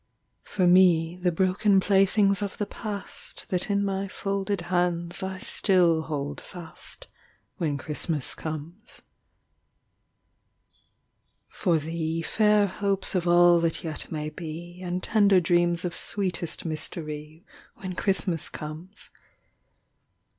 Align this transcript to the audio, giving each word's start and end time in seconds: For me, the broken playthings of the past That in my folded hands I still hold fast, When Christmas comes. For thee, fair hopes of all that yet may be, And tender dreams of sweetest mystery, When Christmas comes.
For 0.41 0.65
me, 0.65 1.15
the 1.17 1.31
broken 1.31 1.79
playthings 1.79 2.41
of 2.41 2.57
the 2.57 2.65
past 2.65 3.49
That 3.49 3.69
in 3.69 3.85
my 3.85 4.07
folded 4.07 4.61
hands 4.61 5.21
I 5.21 5.37
still 5.37 6.01
hold 6.01 6.41
fast, 6.41 7.05
When 7.57 7.77
Christmas 7.77 8.33
comes. 8.33 9.03
For 11.45 11.77
thee, 11.77 12.23
fair 12.23 12.65
hopes 12.65 13.13
of 13.13 13.27
all 13.27 13.59
that 13.59 13.83
yet 13.83 14.11
may 14.11 14.31
be, 14.31 14.81
And 14.81 15.03
tender 15.03 15.39
dreams 15.39 15.85
of 15.85 15.93
sweetest 15.95 16.65
mystery, 16.65 17.45
When 17.75 17.93
Christmas 17.93 18.49
comes. 18.49 19.11